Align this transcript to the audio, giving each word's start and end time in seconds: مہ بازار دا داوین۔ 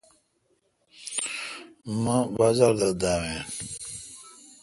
مہ 2.01 2.15
بازار 2.37 2.73
دا 2.79 2.89
داوین۔ 3.01 3.39